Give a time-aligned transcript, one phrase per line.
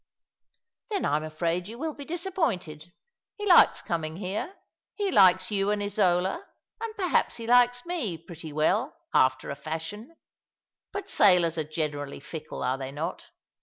[0.89, 2.91] "Then I'm afraid you will be disappointed.
[3.37, 4.55] He likes coming here—
[4.95, 6.43] he likes you and Isola,
[6.81, 10.15] and perhaps he likes mo, pretty well, after a fashion;
[10.91, 13.29] but sailors are generally fickle, are they not?